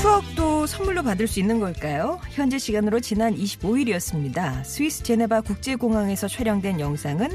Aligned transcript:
추억도 0.00 0.68
선물로 0.68 1.02
받을 1.02 1.26
수 1.26 1.40
있는 1.40 1.58
걸까요? 1.58 2.20
현재 2.30 2.56
시간으로 2.56 3.00
지난 3.00 3.34
25일이었습니다. 3.34 4.62
스위스 4.62 5.02
제네바 5.02 5.40
국제공항에서 5.40 6.28
촬영된 6.28 6.78
영상은 6.78 7.28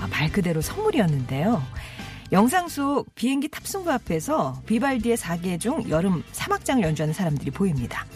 아, 0.00 0.06
말 0.06 0.30
그대로 0.30 0.60
선물이었는데요. 0.60 1.60
영상 2.30 2.68
속 2.68 3.12
비행기 3.16 3.48
탑승구 3.48 3.90
앞에서 3.90 4.62
비발디의 4.64 5.16
4개 5.16 5.58
중 5.58 5.88
여름 5.90 6.22
사막장을 6.30 6.84
연주하는 6.84 7.12
사람들이 7.12 7.50
보입니다. 7.50 8.06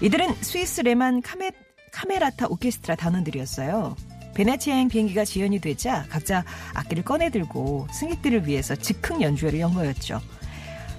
이들은 0.00 0.34
스위스 0.40 0.80
레만 0.80 1.20
카메, 1.20 1.50
카메라타 1.92 2.46
오케스트라 2.48 2.96
단원들이었어요. 2.96 3.94
베네치아행 4.36 4.88
비행기가 4.88 5.26
지연이 5.26 5.58
되자 5.58 6.06
각자 6.08 6.44
악기를 6.72 7.04
꺼내들고 7.04 7.88
승객들을 7.92 8.46
위해서 8.46 8.74
즉흥 8.74 9.20
연주회를 9.20 9.60
연 9.60 9.74
거였죠. 9.74 10.22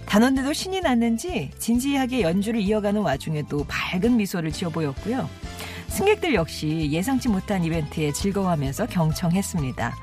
단원들도 0.09 0.54
신이 0.54 0.81
났는지 0.81 1.52
진지하게 1.59 2.22
연주를 2.22 2.59
이어가는 2.59 2.99
와중에도 2.99 3.63
밝은 3.68 4.18
미소를 4.18 4.52
지어 4.52 4.70
보였고요. 4.70 5.30
승객들 5.88 6.34
역시 6.34 6.90
예상치 6.91 7.30
못한 7.30 7.63
이벤트에 7.63 8.12
즐거워하면서 8.12 8.88
경청했습니다. 8.88 9.95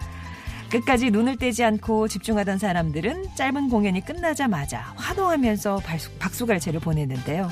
끝까지 0.70 1.10
눈을 1.10 1.36
떼지 1.36 1.64
않고 1.64 2.06
집중하던 2.06 2.58
사람들은 2.58 3.34
짧은 3.34 3.68
공연이 3.68 4.00
끝나자마자 4.00 4.94
환호하면서 4.94 5.80
박수갈채를 6.20 6.78
보냈는데요. 6.80 7.50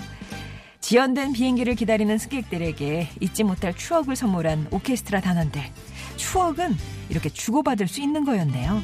지연된 0.80 1.32
비행기를 1.32 1.74
기다리는 1.74 2.16
승객들에게 2.18 3.08
잊지 3.18 3.42
못할 3.42 3.74
추억을 3.74 4.14
선물한 4.14 4.68
오케스트라 4.70 5.20
단원들. 5.20 5.60
추억은 6.16 6.76
이렇게 7.08 7.30
주고받을 7.30 7.88
수 7.88 8.00
있는 8.00 8.24
거였네요. 8.24 8.80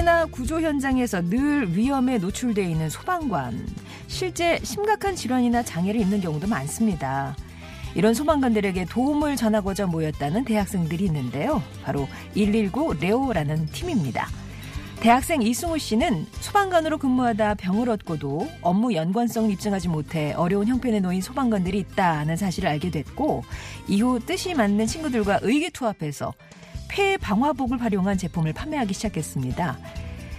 화재나 0.00 0.26
구조 0.26 0.60
현장에서 0.60 1.20
늘 1.22 1.76
위험에 1.76 2.18
노출되어 2.18 2.64
있는 2.64 2.88
소방관. 2.88 3.66
실제 4.06 4.58
심각한 4.62 5.14
질환이나 5.14 5.62
장애를 5.62 6.00
입는 6.00 6.20
경우도 6.20 6.46
많습니다. 6.46 7.36
이런 7.94 8.14
소방관들에게 8.14 8.86
도움을 8.86 9.36
전하고자 9.36 9.86
모였다는 9.86 10.44
대학생들이 10.44 11.04
있는데요. 11.04 11.62
바로 11.84 12.08
119 12.34 12.94
레오라는 12.94 13.66
팀입니다. 13.66 14.26
대학생 15.00 15.42
이승우 15.42 15.78
씨는 15.78 16.26
소방관으로 16.40 16.98
근무하다 16.98 17.54
병을 17.56 17.90
얻고도 17.90 18.48
업무 18.62 18.94
연관성을 18.94 19.50
입증하지 19.50 19.88
못해 19.88 20.32
어려운 20.32 20.66
형편에 20.66 21.00
놓인 21.00 21.20
소방관들이 21.20 21.78
있다는 21.78 22.36
사실을 22.36 22.68
알게 22.70 22.90
됐고 22.90 23.44
이후 23.88 24.18
뜻이 24.24 24.54
맞는 24.54 24.86
친구들과 24.86 25.40
의기투합해서 25.42 26.32
폐 26.90 27.16
방화복을 27.16 27.80
활용한 27.80 28.18
제품을 28.18 28.52
판매하기 28.52 28.92
시작했습니다. 28.94 29.78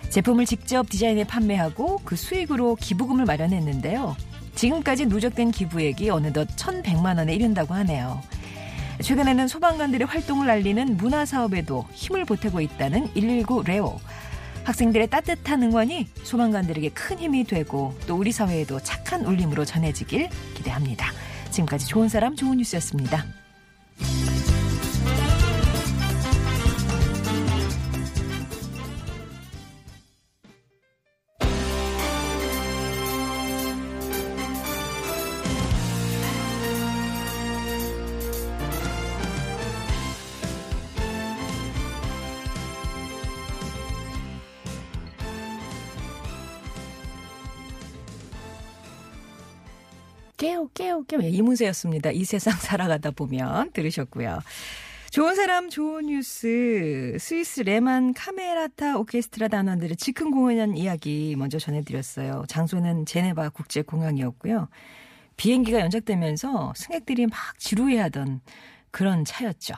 제품을 0.09 0.45
직접 0.45 0.89
디자인해 0.89 1.23
판매하고 1.23 2.01
그 2.03 2.17
수익으로 2.17 2.75
기부금을 2.75 3.23
마련했는데요. 3.25 4.17
지금까지 4.55 5.05
누적된 5.05 5.51
기부액이 5.51 6.09
어느덧 6.09 6.49
1,100만 6.57 7.17
원에 7.17 7.33
이른다고 7.33 7.73
하네요. 7.73 8.21
최근에는 9.01 9.47
소방관들의 9.47 10.05
활동을 10.05 10.49
알리는 10.49 10.97
문화 10.97 11.25
사업에도 11.25 11.87
힘을 11.93 12.25
보태고 12.25 12.59
있다는 12.59 13.13
119 13.13 13.63
레오. 13.63 13.97
학생들의 14.65 15.09
따뜻한 15.09 15.63
응원이 15.63 16.09
소방관들에게 16.23 16.89
큰 16.89 17.17
힘이 17.17 17.45
되고 17.45 17.97
또 18.05 18.17
우리 18.17 18.33
사회에도 18.33 18.79
착한 18.81 19.25
울림으로 19.25 19.63
전해지길 19.63 20.29
기대합니다. 20.55 21.11
지금까지 21.49 21.87
좋은 21.87 22.09
사람 22.09 22.35
좋은 22.35 22.57
뉴스였습니다. 22.57 23.25
깨우 50.41 50.69
깨우 50.73 51.03
깨우 51.03 51.21
이문세였습니다. 51.21 52.09
이 52.09 52.25
세상 52.25 52.53
살아가다 52.57 53.11
보면 53.11 53.71
들으셨고요. 53.73 54.39
좋은 55.11 55.35
사람 55.35 55.69
좋은 55.69 56.07
뉴스 56.07 57.15
스위스 57.19 57.61
레만 57.61 58.13
카메라타 58.13 58.97
오케스트라 58.97 59.49
단원들의 59.49 59.97
즉흥 59.97 60.31
공연 60.31 60.75
이야기 60.75 61.35
먼저 61.37 61.59
전해드렸어요. 61.59 62.45
장소는 62.47 63.05
제네바 63.05 63.49
국제공항이었고요. 63.49 64.67
비행기가 65.37 65.79
연착되면서 65.79 66.73
승객들이 66.75 67.27
막 67.27 67.37
지루해하던 67.59 68.41
그런 68.91 69.25
차였죠. 69.25 69.73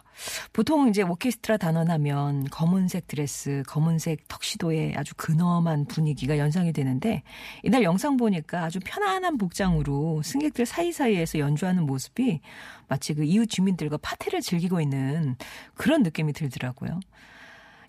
보통 0.52 0.90
이제 0.90 1.04
오케스트라 1.04 1.58
단원하면 1.58 2.50
검은색 2.50 3.08
드레스, 3.08 3.64
검은색 3.68 4.28
턱시도에 4.28 4.94
아주 4.96 5.14
근엄한 5.16 5.86
분위기가 5.86 6.38
연상이 6.38 6.74
되는데 6.74 7.24
이날 7.62 7.84
영상 7.84 8.18
보니까 8.18 8.64
아주 8.64 8.80
편안한 8.84 9.38
복장으로 9.38 10.22
승객들 10.24 10.66
사이사이에서 10.66 11.40
연주하는 11.40 11.86
모습이 11.86 12.42
마치 12.88 13.14
그 13.14 13.24
이웃 13.24 13.46
주민들과 13.46 13.98
파티를 13.98 14.42
즐기고 14.42 14.82
있는 14.82 15.36
그런 15.76 16.04
느낌이 16.04 16.34
들더라고요. 16.34 17.00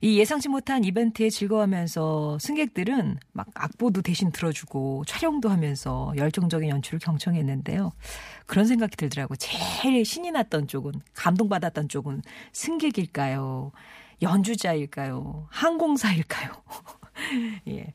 이 0.00 0.18
예상치 0.18 0.48
못한 0.48 0.84
이벤트에 0.84 1.30
즐거워하면서 1.30 2.38
승객들은 2.38 3.18
막 3.32 3.46
악보도 3.54 4.02
대신 4.02 4.30
들어주고 4.32 5.04
촬영도 5.06 5.48
하면서 5.48 6.12
열정적인 6.16 6.68
연출을 6.68 6.98
경청했는데요. 6.98 7.92
그런 8.46 8.66
생각이 8.66 8.96
들더라고요. 8.96 9.36
제일 9.36 10.04
신이 10.04 10.30
났던 10.32 10.68
쪽은, 10.68 10.92
감동받았던 11.14 11.88
쪽은 11.88 12.22
승객일까요? 12.52 13.72
연주자일까요? 14.22 15.46
항공사일까요? 15.50 16.50
예. 17.68 17.92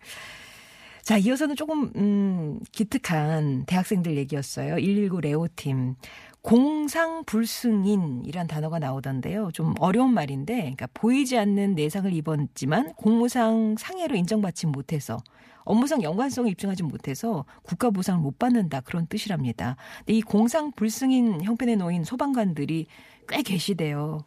자, 1.10 1.18
이어서는 1.18 1.56
조금, 1.56 1.92
음, 1.96 2.60
기특한 2.72 3.66
대학생들 3.66 4.16
얘기였어요. 4.16 4.76
119 4.76 5.22
레오팀. 5.22 5.96
공상불승인이란 6.44 8.46
단어가 8.46 8.78
나오던데요. 8.78 9.50
좀 9.52 9.74
어려운 9.80 10.14
말인데, 10.14 10.56
그러니까 10.56 10.86
보이지 10.94 11.36
않는 11.36 11.74
내상을 11.74 12.14
입었지만 12.14 12.94
공무상 12.94 13.74
상해로 13.80 14.16
인정받지 14.18 14.68
못해서 14.68 15.18
업무상 15.64 16.04
연관성을 16.04 16.52
입증하지 16.52 16.84
못해서 16.84 17.44
국가 17.64 17.90
보상을 17.90 18.22
못 18.22 18.38
받는다 18.38 18.82
그런 18.82 19.08
뜻이랍니다. 19.08 19.78
근데 20.00 20.14
이 20.14 20.22
공상불승인 20.22 21.44
형편에 21.44 21.76
놓인 21.76 22.04
소방관들이 22.04 22.86
꽤 23.28 23.42
계시대요. 23.42 24.20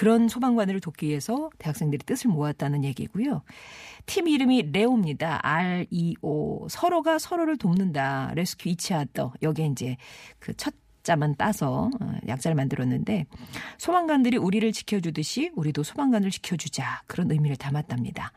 그런 0.00 0.28
소방관을 0.28 0.80
돕기 0.80 1.08
위해서 1.08 1.50
대학생들이 1.58 2.06
뜻을 2.06 2.30
모았다는 2.30 2.84
얘기고요. 2.84 3.42
팀 4.06 4.28
이름이 4.28 4.70
레오입니다. 4.72 5.40
R-E-O. 5.42 6.68
서로가 6.70 7.18
서로를 7.18 7.58
돕는다. 7.58 8.32
Rescue 8.34 8.70
Each 8.70 8.96
Other. 8.96 9.34
여기에 9.42 9.66
이제 9.66 9.98
그첫 10.38 10.72
자만 11.02 11.34
따서 11.36 11.90
어, 12.00 12.12
약자를 12.26 12.54
만들었는데 12.54 13.26
소방관들이 13.76 14.38
우리를 14.38 14.72
지켜주듯이 14.72 15.50
우리도 15.54 15.82
소방관을 15.82 16.30
지켜주자 16.30 17.02
그런 17.06 17.30
의미를 17.30 17.56
담았답니다. 17.56 18.32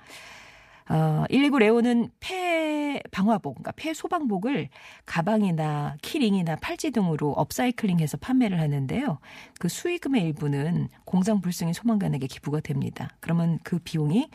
어, 0.89 1.23
119 1.29 1.59
레오는 1.59 2.09
폐 2.19 2.82
방화복, 3.11 3.55
그러니까 3.55 3.71
폐 3.75 3.93
소방복을 3.93 4.69
가방이나 5.05 5.97
keyring이나 6.01 6.57
팔찌 6.57 6.91
등으로 6.91 7.31
upcycling해서 7.31 8.17
판매를 8.17 8.59
하는데요. 8.59 9.19
그 9.59 9.67
수익금의 9.67 10.23
일부는 10.23 10.89
공상 11.05 11.41
불승인 11.41 11.73
소방관에게 11.73 12.27
기부가 12.27 12.59
됩니다. 12.59 13.09
그러면 13.19 13.59
그 13.63 13.79
비용이 13.79 14.29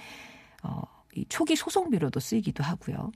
어, 0.62 0.82
이 1.14 1.24
초기 1.28 1.56
소송비로도 1.56 2.20
쓰이기도 2.20 2.62
하고요. 2.62 3.12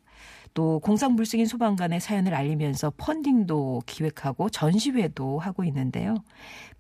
또 0.55 0.81
공상 0.81 1.17
불승인 1.17 1.47
소방관의 1.47 2.01
사연을 2.01 2.35
알리면서 2.35 2.93
funding도 2.97 3.83
기획하고 3.87 4.51
전시회도 4.51 5.39
하고 5.39 5.65
있는데요. 5.65 6.17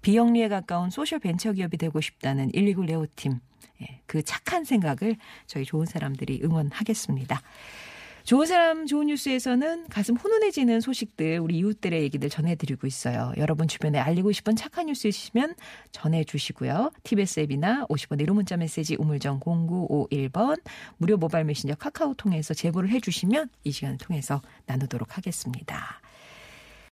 비영리에 0.03 0.49
가까운 0.49 0.91
social 0.91 1.19
벤처 1.19 1.53
기업이 1.53 1.77
되고 1.77 2.01
싶다는 2.01 2.51
119 2.53 2.83
레오팀. 2.83 3.41
예, 3.83 4.01
그 4.07 4.23
착한 4.23 4.65
생각을 4.65 5.17
저희 5.47 5.65
좋은 5.65 5.87
사람들이 5.87 6.41
응원하겠습니다. 6.43 7.41
좋은 8.25 8.47
사람 8.47 8.87
좋은 8.87 9.07
뉴스에서는 9.09 9.89
가슴 9.89 10.17
훈훈해지는 10.17 10.81
소식들 10.81 11.41
우리 11.41 11.59
이웃들의 11.59 12.03
얘기들 12.03 12.29
전해드리고 12.29 12.87
있어요. 12.87 13.33
여러분 13.37 13.67
주변에 13.67 13.99
알리고 13.99 14.31
싶은 14.33 14.55
착한 14.55 14.87
뉴스 14.87 15.09
있으시면 15.09 15.55
전해주시고요. 15.91 16.93
TBS 17.03 17.41
앱이나 17.41 17.87
50번 17.87 18.21
1호 18.21 18.33
문자 18.35 18.57
메시지 18.57 18.97
우물정 18.97 19.41
0951번 19.41 20.61
무료 20.99 21.17
모바일 21.17 21.45
메신저 21.47 21.75
카카오 21.75 22.15
통해서 22.15 22.55
제보를 22.55 22.91
해주시면 22.91 23.51
이 23.65 23.73
시간을 23.73 23.99
통해서 23.99 24.41
나누도록 24.67 25.17
하겠습니다. 25.17 26.01